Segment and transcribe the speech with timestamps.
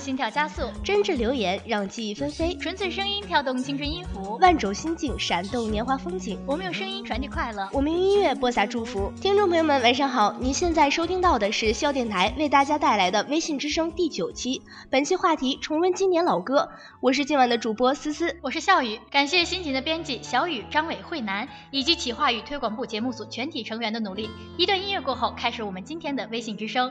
[0.00, 6.42] 让心跳加速；真挚留言让记忆纷飞；纯粹声音跳动青春音符；万种心境闪动年华风景。
[6.46, 9.12] 我们用声音传递快乐，我们用音乐播撒祝福。
[9.20, 10.34] 听众朋友们，晚上好！
[10.40, 14.62] 您现在收听到的是笑电台为大家带来的微信之声第九期。
[14.88, 16.70] 本期话题：重温经典老歌。
[17.02, 18.98] 我是今晚的主播思思，我是笑雨。
[19.10, 24.30] 感谢辛勤的编辑小雨、张伟、慧楠以及企划与推广部节目组全体成员的努力。
[24.56, 26.90] 一段音乐过后，开始我们今天的微信之声。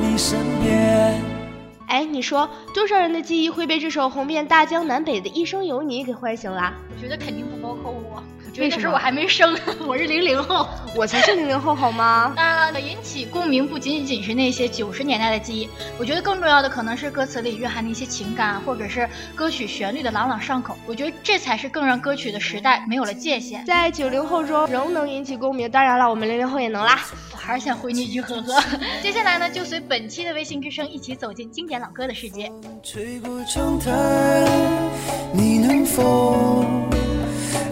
[0.00, 1.20] 你身边。
[1.88, 6.72] 哎，你说多少人的记忆会被这首红遍大江南北的《一生有你》给唤醒了？
[6.88, 8.22] 我觉得肯定不包括我。
[8.60, 9.58] 为什么我还没生？
[9.86, 12.34] 我是零零后，我才是零零后，好吗？
[12.36, 20.76] 当然了，引起共鸣不仅仅是那些九十年代的记忆，我觉得更重要的可能是歌词里蕴含的一些情感，或者是歌曲旋律的朗朗上口。
[20.86, 23.64] 我觉得这才是更让歌曲的时代没有了界限。
[23.64, 27.00] 在九零后中仍能引起共鸣，当然了，我们零零后也能啦。
[27.32, 28.62] 我还是想回你一句呵呵。
[29.02, 32.52] 接下来呢，就随本期的微信之声一起走进经典老歌的世界。
[32.82, 33.90] 吹过窗台，
[35.32, 36.66] 你能否？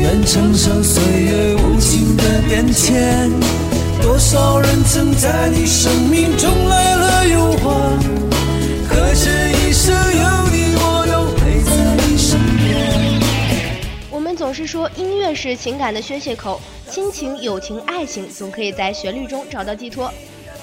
[0.00, 3.30] 愿承受岁月无情的变迁？
[4.00, 7.98] 多少人曾在你生命中来了又还？
[8.88, 9.28] 可是
[9.58, 13.20] 一生有你，我都陪在你身边。
[14.10, 16.60] 我们总是说音乐是情感的宣泄口，
[16.90, 20.12] 亲情、友情、爱情总可以在旋律中找到寄托。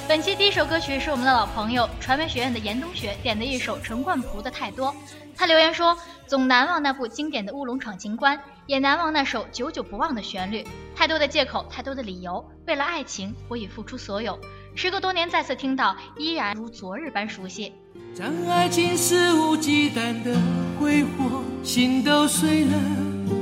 [0.07, 4.89] 本期第一首歌曲是我们的老朋友传媒学院的严冬雪点的一首陈冠蒲的《太多》。
[5.35, 10.63] 他留言说：“总难忘那部经典的《乌龙闯情关》。”也难忘那首久久不忘的旋律，
[10.95, 12.45] 太多的借口，太多的理由。
[12.67, 14.39] 为了爱情，我已付出所有。
[14.75, 17.73] 时隔多年再次听到，依然如昨日般熟悉。
[18.17, 20.35] 当爱情肆无忌惮的
[20.79, 22.73] 挥霍，心都碎了，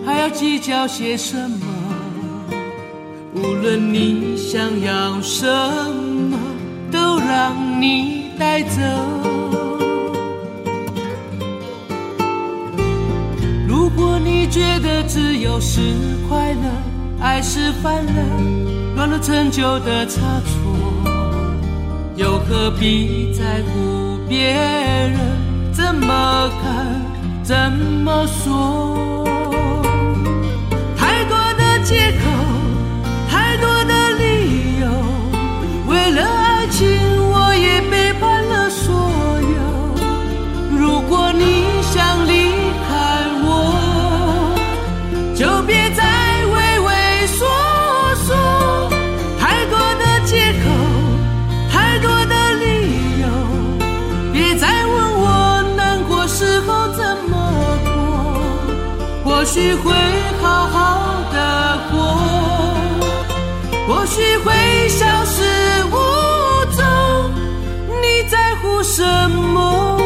[0.06, 1.68] 还要计较些什么？
[3.35, 6.03] 无论你想要什么，
[7.33, 8.79] 让你带走。
[13.67, 15.81] 如果你觉得自由是
[16.29, 16.69] 快乐，
[17.19, 18.11] 爱是犯了，
[18.95, 20.77] 乱了陈旧的差错，
[22.16, 25.17] 又何必在乎别人
[25.73, 27.01] 怎么看
[27.43, 27.55] 怎
[28.05, 29.27] 么说？
[59.53, 59.94] 许会
[60.41, 62.17] 好好的过，
[63.88, 65.44] 或许会消失
[65.85, 65.91] 无
[66.72, 66.84] 踪。
[68.02, 70.02] 你在乎什么？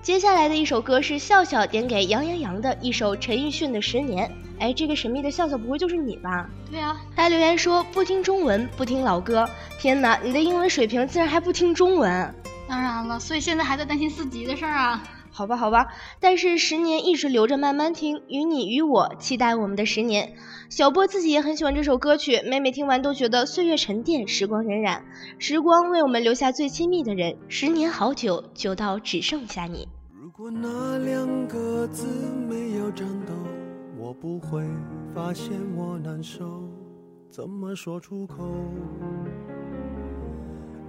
[0.00, 4.28] 接下来的一首歌是笑笑点给杨洋洋的一首陈奕迅的《十年》。
[4.60, 6.48] 哎，这个神秘的笑笑不会就是你吧？
[6.70, 9.44] 对啊，他留言说不听中文，不听老歌。
[9.80, 12.32] 天哪，你的英文水平竟然还不听中文？
[12.68, 15.02] 当然了，所以现在还在担心四级的事儿啊。
[15.36, 15.88] 好吧，好吧，
[16.18, 20.32] 但是十年一直留着慢慢听，与你与我期待我们的十年。
[20.70, 25.02] 小波自己也很喜欢这首歌曲，每每听完都觉得岁月沉淀，时光荏苒，
[25.38, 27.36] 时光为我们留下最亲密的人。
[27.48, 29.86] 十年好久，久到只剩下你。
[30.10, 32.06] 如果那两个字
[32.48, 33.34] 没有颤抖，
[33.98, 34.64] 我不会
[35.14, 36.62] 发现我难受，
[37.30, 38.48] 怎么说出口，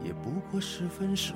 [0.05, 1.35] 也不过是分手。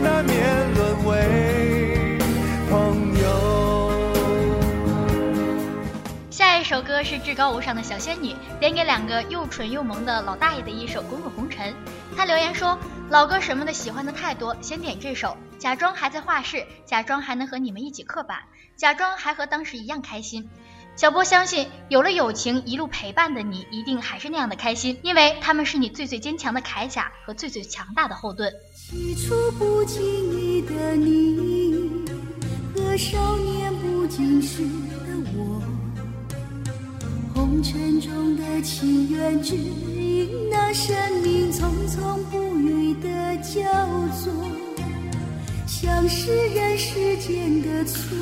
[0.00, 2.18] 难免沦为
[2.70, 4.00] 朋友。
[6.30, 11.72] 下一首歌是至高无上的小仙女点给两个又蠢又萌的老大爷的一首《滚滚红尘》。
[12.16, 12.78] 他留言说
[13.10, 18.38] ：“老哥什么的喜欢的太多，先点这首，假装还在画室，假装还能和你们一起刻板，
[18.76, 20.48] 假装还和当时一样开心。”
[20.98, 28.52] 小波相信，有了友情一路陪伴的你，一定还是那样的开心，因为他们是你最最坚强的铠甲和最最强大的后盾。
[28.74, 32.04] 起初不经意的你，
[32.74, 35.62] 和少年不经事的我，
[37.32, 43.62] 红尘中的情缘，只因那生命匆匆不语的交
[44.16, 44.32] 错，
[45.64, 48.16] 像是人世间的错。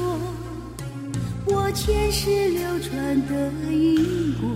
[1.49, 4.49] 我前世流传的因果，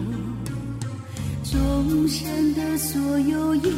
[1.44, 3.70] 众生的所有也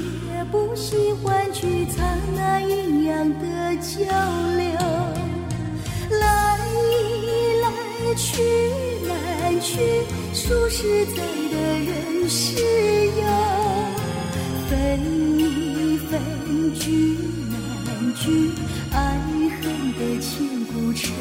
[0.50, 4.00] 不喜欢去藏那阴阳的交
[4.56, 4.72] 流，
[6.18, 6.58] 来
[7.60, 8.42] 来去
[9.06, 9.78] 难去，
[10.32, 11.16] 数十载
[11.50, 12.56] 的人世
[13.20, 13.22] 游，
[14.70, 14.70] 分
[16.08, 17.18] 分聚
[17.50, 18.50] 难聚，
[18.90, 19.20] 爱
[19.60, 19.60] 恨
[19.98, 20.30] 的千
[20.72, 21.12] 古愁。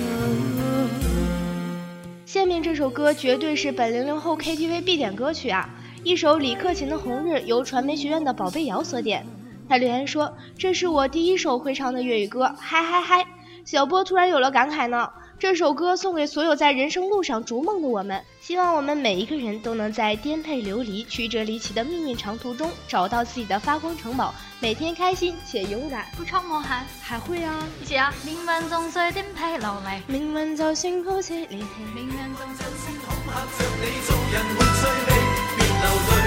[2.62, 5.68] 这首歌绝对是本零零后 KTV 必点歌曲啊！
[6.04, 9.26] 一首李克勤的《红日》，由传媒学院的宝贝瑶所点。
[9.68, 13.26] 他留言说：“这是我第一首会唱的粤语歌，嗨嗨嗨！”
[13.66, 15.10] 小波突然有了感慨呢。
[15.42, 26.06] 这首歌送给所有在人生路上逐梦的我们，希望我们每一个人都能在颠沛流离、曲折离奇的命运长途中找到自己的发光城堡，每天开心且勇敢。
[26.16, 28.14] 不唱我喊还会啊，一起啊！
[28.24, 31.66] 命运总在颠沛流离，命运就算好似离奇，
[31.96, 35.10] 命运总就算恐吓着你，做人没趣味，
[35.58, 36.21] 别流泪，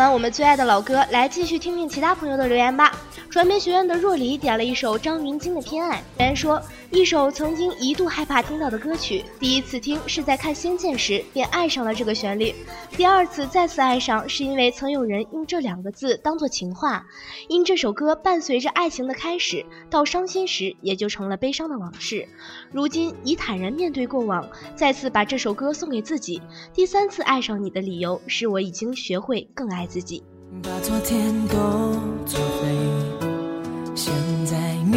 [0.00, 2.90] 完我们最爱的老歌，来继续听听其他朋友的留言吧。
[3.30, 6.60] 传媒学院的若离点了一首张芸京的《偏爱》，留言说
[6.90, 12.52] 一首曾经一度害怕听到的歌曲，第一次听是在看《仙剑》时便爱上了这个旋律，
[12.96, 17.06] 第二次再次爱上是因为曾有人用这两个字当做情话，
[17.48, 22.26] 因这首歌伴随着爱情的开始，到伤心时也就成了悲伤的往事。
[22.72, 24.44] 如今已坦然面对过往，
[24.74, 26.42] 再次把这首歌送给自己。
[26.74, 30.24] 第三次爱上你的理由是我已经学会更爱自己。
[30.64, 31.56] 把昨天都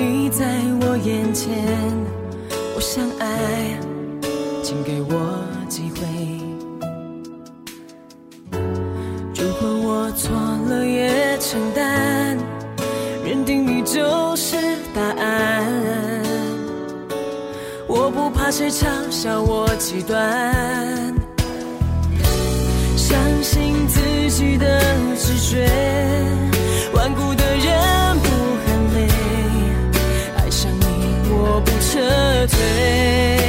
[0.04, 0.46] 你在
[0.82, 1.50] 我眼前，
[2.76, 3.80] 我想爱，
[4.62, 5.16] 请给我
[5.70, 6.02] 机会。
[9.34, 10.36] 如果我错
[10.68, 12.38] 了也承担，
[13.24, 14.58] 认定你就是
[14.94, 15.64] 答案。
[17.88, 21.16] 我不怕谁嘲笑我极端。
[22.98, 24.82] 相信自己的
[25.16, 25.66] 直觉，
[26.94, 28.03] 顽固的人
[31.94, 32.00] 撤
[32.48, 33.43] 退。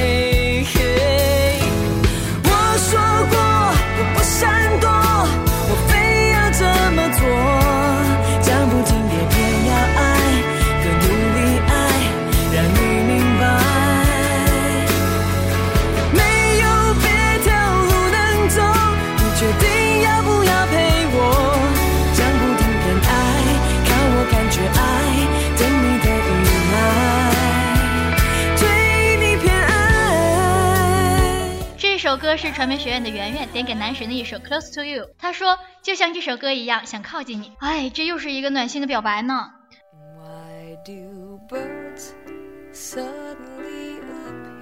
[32.44, 37.50] 是传媒学院的圆圆点给男神的一首《Close to You》，他说就像这首歌一样，想靠近你。
[37.58, 39.50] 哎，这又是一个暖心的表白呢。
[40.18, 42.10] Why do birds
[42.74, 43.98] suddenly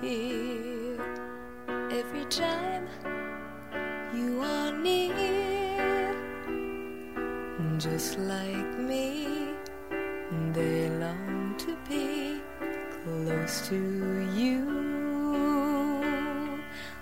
[0.00, 0.96] appear
[1.90, 2.86] every time
[4.14, 6.14] you are near?
[7.80, 9.56] Just like me,
[10.54, 12.40] they long to be
[13.02, 13.74] close to
[14.36, 14.81] you.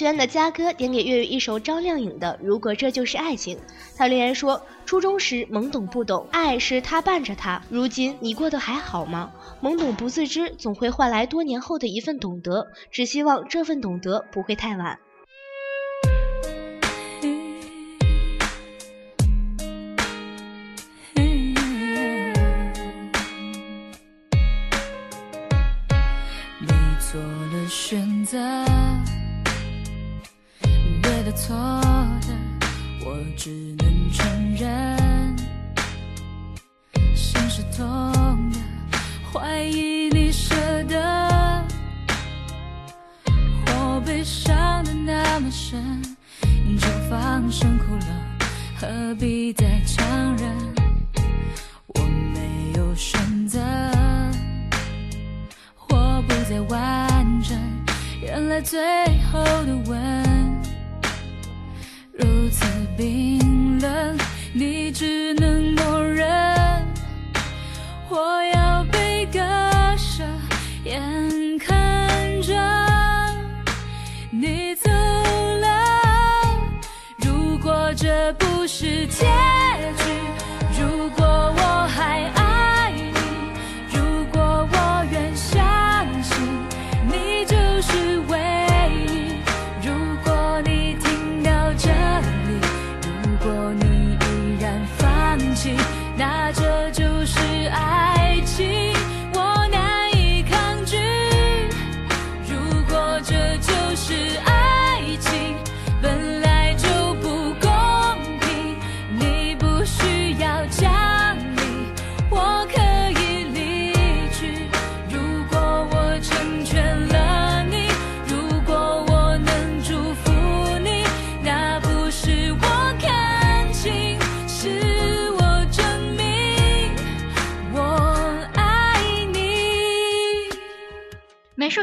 [0.00, 3.58] 学院的嘉哥点给月月一首张靓颖的《如果这就是爱情》，
[3.98, 9.30] 他留言说：初中时懵懂不懂，爱是他伴着他，如今你过得还好吗？
[9.62, 14.98] 懵懂不自知，总会换来多年后的一份懂得，只希望这份懂得不会太晚。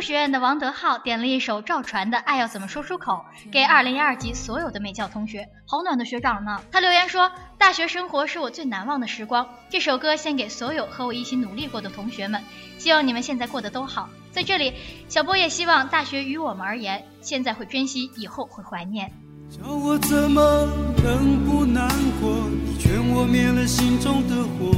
[0.08, 6.62] 学院的王德浩点了一首赵传的《爱要怎么说出口》，给二零一二级所有的美教同学，好暖的学长呢。
[6.72, 12.42] 他留言说：“大学生活是我最难忘的时光，这首歌献给所有和我一起努力过的同学们，
[12.78, 14.76] 希望你们现在过得都好。”在这里，
[15.10, 19.12] 小波也希望大学于我们而言，现在会珍惜，以后会怀念。
[19.50, 20.42] 叫我怎么
[21.04, 21.86] 能不难
[22.22, 22.48] 过？
[22.64, 24.72] 你劝我灭了心中的火，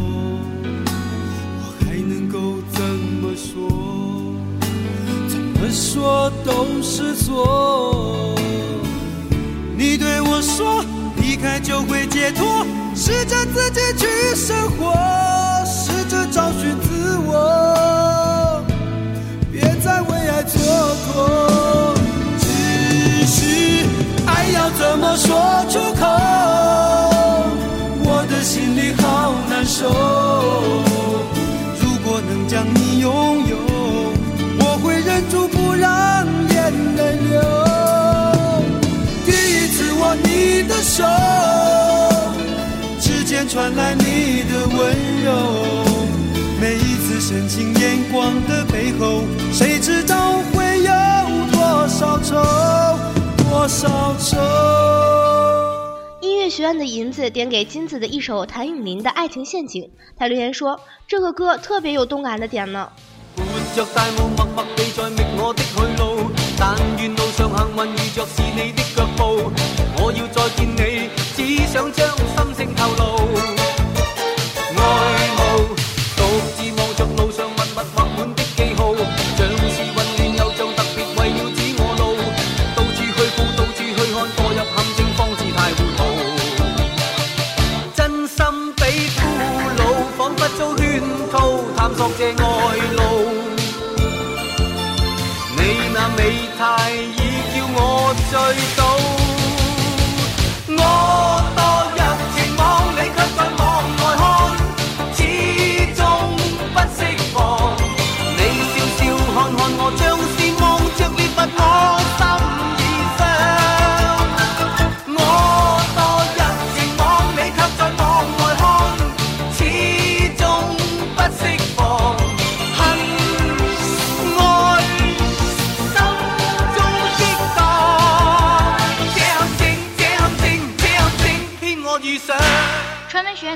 [1.62, 4.09] 我还能够怎么说？
[5.60, 8.34] 怎么说都是错。
[9.76, 10.86] 你对我说，
[11.18, 14.08] 离开就会解脱，试着自己去
[47.30, 49.22] 深情眼光的背后，
[49.54, 50.92] 谁知道会有
[51.52, 52.36] 多少愁，
[53.38, 54.36] 多少愁。
[56.22, 59.84] 音乐学院的银子点给金子的一首谭咏麟的《爱情陷阱》，
[60.18, 62.90] 他留言说这个歌特别有动感的点呢。
[63.36, 63.46] 伴
[63.76, 66.32] 着大雾，默默地在觅我的去路。
[66.58, 69.52] 但愿路上幸运遇着是你的脚步。
[70.02, 72.69] 我要再见你，只想将心聲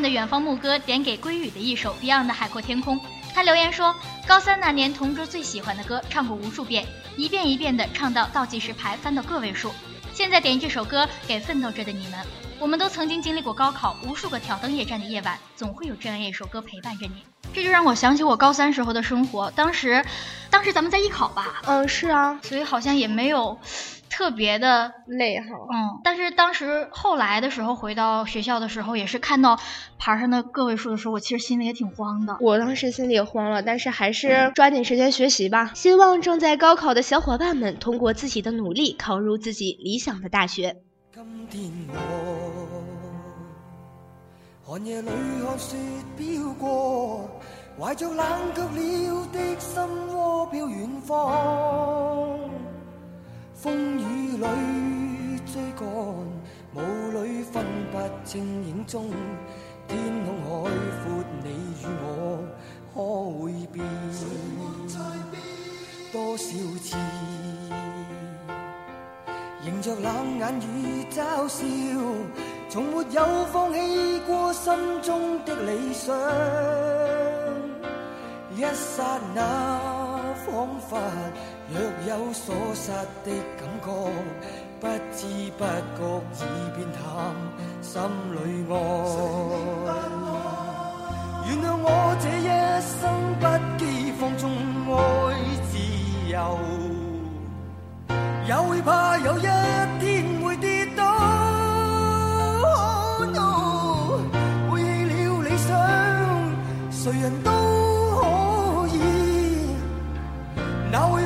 [0.03, 2.99] 的远方牧歌点给归宇的一首 Beyond 的《海阔天空》，
[3.33, 3.95] 他留言说：
[4.27, 6.85] 高三那年，同桌最喜欢的歌唱过无数遍，
[7.15, 9.73] 一遍一遍的唱到倒计时牌翻到个位数。
[10.13, 12.19] 现在点这首歌给奋斗着的你们，
[12.59, 17.23] 我们都曾经经历过高考，无数个挑灯夜战的夜晚，总会有这样一首歌陪伴着你。
[17.53, 20.05] 这就让我想起我高三时候的生活，当时，
[20.49, 23.57] 当时咱们在艺考吧，嗯，是啊，所以好像也没有
[24.15, 25.47] 特别的累哈。
[25.73, 29.59] 嗯，但是当时后来的时候回到学校的时候，也是看到
[29.97, 32.37] 牌上的个位数的时候，我其实心里也挺慌的。
[32.39, 35.71] 我当时心里也慌了，但是还是抓紧时间学习吧。
[35.73, 40.77] 希望正在高考的小伙伴们通过自己的努力，考入自己理想的大学。
[41.13, 42.83] 今天我
[44.63, 45.09] 寒夜里
[45.43, 45.75] 看雪
[46.15, 47.29] 飘过，
[47.79, 49.83] 怀着冷却了的心
[50.15, 52.42] 窝飘远方。
[53.63, 54.45] 風雨里
[55.45, 55.85] 追趕，
[56.75, 59.09] 霧里分不清影踪。
[59.87, 61.47] 天空海闊，你
[61.81, 62.43] 與我
[62.93, 62.99] 可
[63.39, 63.85] 會變？
[66.11, 66.43] 多少
[66.81, 66.97] 次？
[69.65, 71.63] 迎着冷眼與嘲笑，
[72.67, 76.13] 從沒有放棄過心中的理想。
[78.57, 79.01] 一剎
[79.33, 79.41] 那，
[80.45, 80.99] 彷彿
[81.71, 81.75] 若
[82.07, 82.91] 有所失
[83.23, 83.87] 的感觉，
[84.79, 85.19] 不知
[85.57, 85.99] 不觉
[86.35, 86.41] 已
[86.75, 86.99] 变淡，
[87.81, 87.91] 心
[88.31, 88.37] 里
[88.69, 88.71] 爱。
[91.45, 91.87] 原谅我
[92.21, 92.49] 这一
[92.81, 92.93] 生
[93.39, 93.43] 不
[93.77, 93.81] 羁
[94.19, 94.43] 放纵
[94.91, 94.93] 爱
[95.69, 95.73] 自
[96.29, 96.35] 由。
[98.45, 99.47] 也会怕有一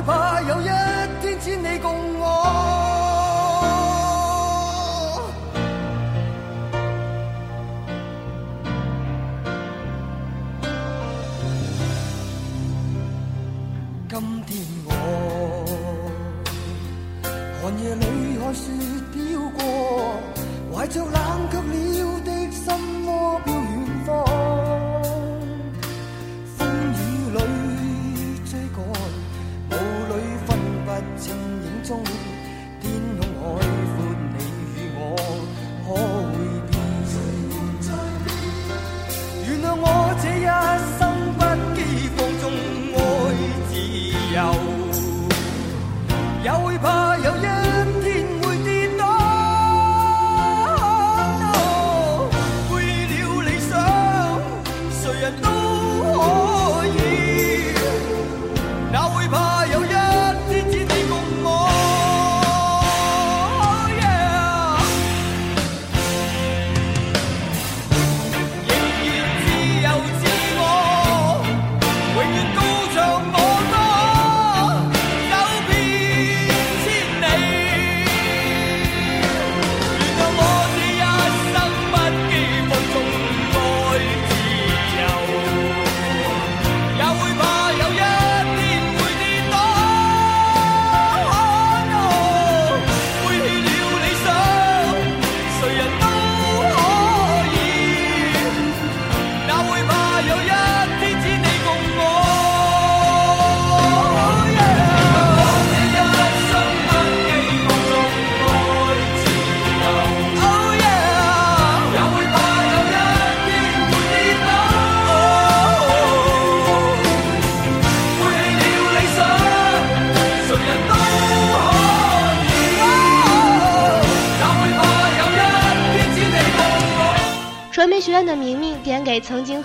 [0.08, 0.77] 把有一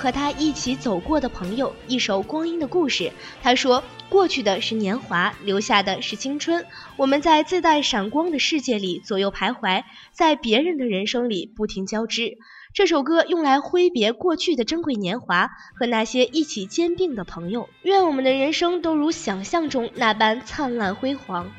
[0.03, 3.13] 和他一起走过的朋友一首光阴的故事。
[3.41, 6.65] 他说：“过去的是年华，留下的是青春。
[6.97, 12.37] 我们在自带闪光的世界里左右徘徊，在别人的人生里不停交织。”
[12.75, 17.69] 这首歌用来挥别过去的珍贵年华和那些一起肩并的朋友。
[17.83, 21.49] 愿我们的人生都如想象中那般灿烂辉煌。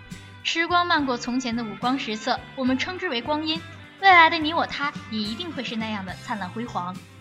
[0.43, 3.59] 时光漫过从前的五光十色，我们称之为光阴。
[4.03, 6.95] 未来的你我他，也一定会是那样的灿烂辉煌。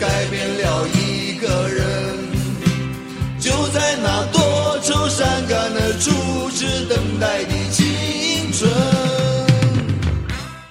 [0.00, 2.18] 改变了一个人。
[3.38, 8.70] 就在那多愁善感的初次等待的青春。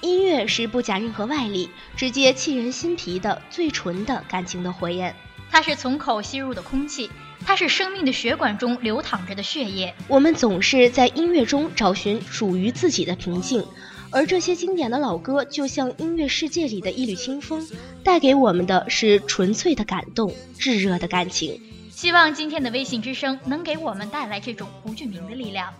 [0.00, 5.14] 音乐是不假任何外力，直接沁人心脾的最纯的感情的火焰。
[5.50, 7.10] 它是从口吸入的空气，
[7.44, 9.94] 它是生命的血管中流淌着的血液。
[10.06, 13.64] 我们总是在音乐中找寻属于自己的平静，
[14.12, 17.66] 而这些经典的老歌就像音乐世界里的一缕清风，
[18.02, 21.60] 带给我们的是纯粹的感动、炙热的感情。
[21.94, 25.72] 希望今天的微信之声能给我们带来这种不具名的力量。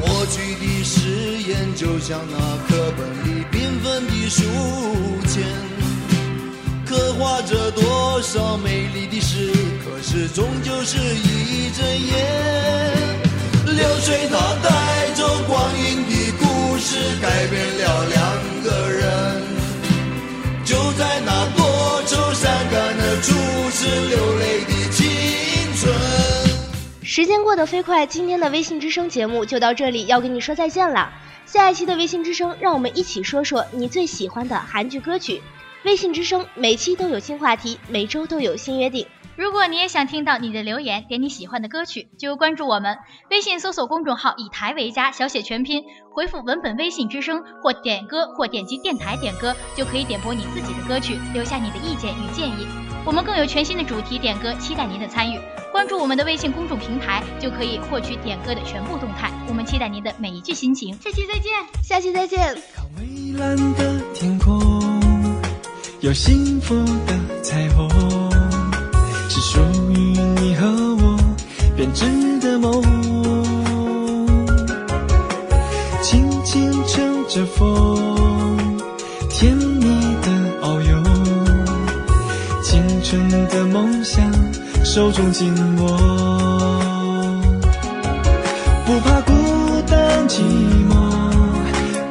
[0.00, 4.42] 过去的誓言就像那课本里缤纷的书
[5.28, 5.44] 签，
[6.86, 9.52] 刻画着多少美丽的诗，
[9.84, 12.14] 可是终究是一阵烟。
[13.66, 16.23] 流水它带走光阴的故
[16.86, 19.42] 是，改变了两个人。
[20.66, 23.32] 就在那多愁善感的初
[23.70, 25.02] 次流泪的青
[25.80, 25.94] 春。
[27.02, 31.10] 时间过得飞快，今天的微信之声节目就到这里，要跟你说再见了。
[31.46, 35.40] 下一期的微信之声，让我们一起说说你最喜欢的韩剧歌曲。
[35.84, 39.06] 微信之声每期都有新话题，每周都有新约定。
[39.36, 42.98] 如果你也想听到你的留言，点你喜欢的歌曲，就关注我们。
[43.30, 52.66] 微信搜索公众号“以台为家”，小写全拼，回复文本“微信之声”或点歌或点击电台点歌，就可以点播你自己的歌曲，留下你的意见与建议。
[53.04, 55.40] 我们更有全新的主题点歌，期待您的参与。
[55.72, 59.32] 关注我们的微信公众平台，就可以获取点歌的全部动态。
[59.48, 60.94] 我们期待您的每一句心情。
[60.94, 62.38] 下期再见，下期再见。
[62.72, 64.60] 看蔚蓝的天空，
[66.00, 67.88] 有幸福的彩虹，
[71.76, 72.04] 编织
[72.40, 72.82] 的梦。
[76.02, 78.78] 轻轻乘着风，
[79.28, 79.84] 甜蜜
[80.22, 80.28] 的
[80.62, 81.02] 遨游，
[82.62, 84.24] 青春的梦想
[84.84, 85.88] 手中紧握。
[88.86, 89.32] 不怕孤
[89.88, 90.42] 单寂
[90.88, 90.94] 寞，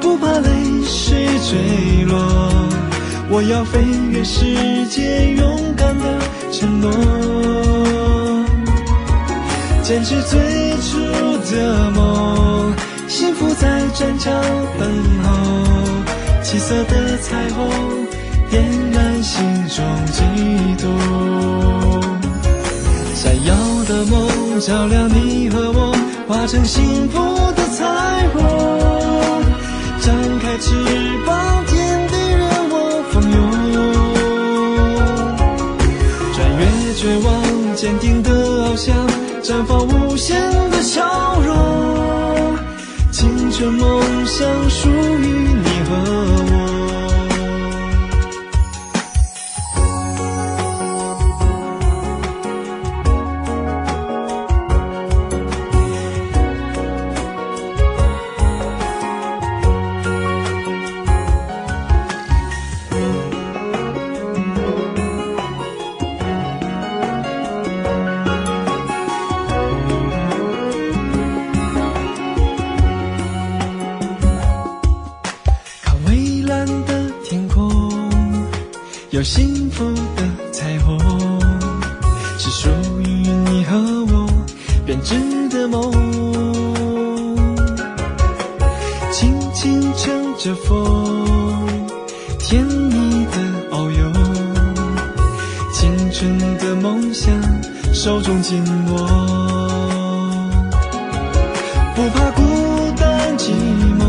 [0.01, 0.49] 不怕泪
[0.85, 2.17] 水坠落。
[3.29, 6.19] 我要飞越世界，勇敢的
[6.51, 6.91] 承诺，
[9.93, 10.39] 坚持最
[10.81, 10.97] 初
[11.53, 12.73] 的梦，
[13.07, 14.33] 幸福在战场
[14.79, 14.89] 等
[15.21, 15.29] 候。
[16.41, 17.69] 七色的彩虹
[18.49, 20.23] 点燃心中悸
[20.81, 20.91] 动。
[23.13, 23.53] 闪耀
[23.87, 25.95] 的梦照亮你和我，
[26.27, 27.19] 化成幸福
[27.55, 27.85] 的彩
[28.33, 28.41] 虹。
[30.01, 30.73] 张开翅
[31.23, 32.75] 膀，天地任我
[33.11, 33.21] 蜂
[33.71, 33.77] 拥。
[36.33, 36.61] 穿越
[36.95, 38.42] 绝望，坚定的，
[39.43, 40.39] 绽放无限
[40.71, 41.03] 的笑
[41.41, 42.57] 容。
[43.11, 45.93] 青春梦想属于你和
[46.37, 46.42] 我。
[92.45, 93.37] 甜蜜的
[93.71, 94.11] 遨游，
[95.73, 97.33] 青春的梦想
[97.93, 98.97] 手中紧握。
[101.95, 102.41] 不怕孤
[102.97, 103.51] 单寂
[103.97, 104.03] 寞，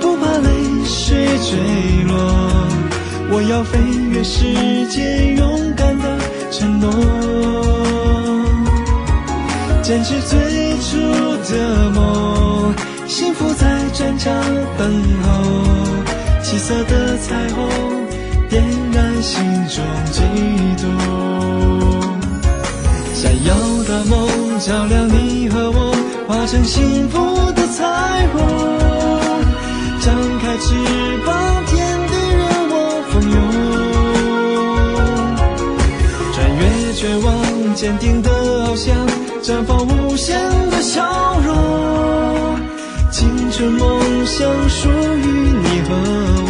[0.00, 2.12] 不怕泪水坠落。
[3.30, 3.78] 我要飞
[4.10, 6.18] 越世界，勇敢的
[6.50, 6.90] 承诺，
[9.80, 10.98] 坚持最初
[11.50, 12.74] 的梦，
[13.06, 14.30] 幸福在转角
[14.76, 15.30] 等候，
[16.52, 17.66] 七色的彩虹
[18.50, 18.62] 点
[18.92, 20.20] 燃心中悸
[20.82, 20.84] 动，
[23.14, 23.54] 闪耀
[23.88, 24.28] 的梦
[24.60, 25.94] 照亮你和我，
[26.28, 27.18] 化成幸福
[27.52, 28.36] 的彩虹，
[29.98, 30.74] 张开翅
[31.24, 31.72] 膀，天
[32.10, 32.74] 地任我
[33.08, 33.36] 蜂拥，
[36.34, 38.94] 穿越绝望，坚定的翱翔，
[39.42, 40.38] 绽放无限
[40.68, 42.60] 的笑容，
[43.10, 45.26] 青春梦想属于
[45.64, 46.41] 你和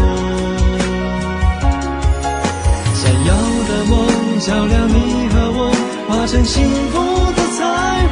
[4.45, 5.71] 照亮你和我，
[6.09, 6.99] 化成幸福
[7.31, 7.63] 的彩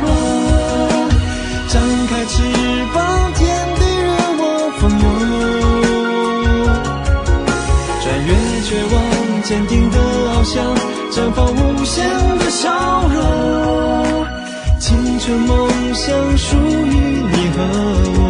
[0.01, 0.07] 虹，
[1.67, 2.33] 张开翅
[2.95, 3.43] 膀，天
[3.75, 4.43] 地任我
[4.79, 5.05] 蜂拥，
[8.01, 8.31] 穿越
[8.63, 8.95] 绝望，
[9.43, 10.63] 坚定的翱翔，
[11.11, 12.71] 绽放无限的笑
[13.09, 14.25] 容，
[14.79, 16.95] 青春梦想属于
[17.27, 17.59] 你和
[18.23, 18.30] 我。